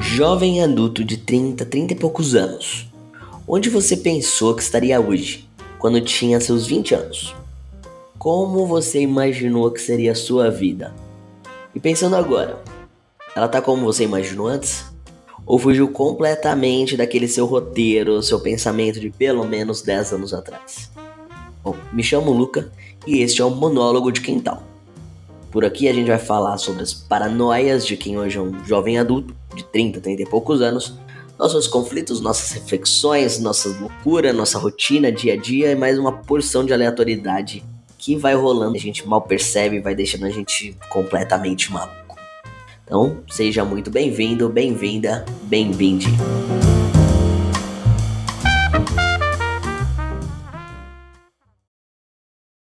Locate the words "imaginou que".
9.02-9.82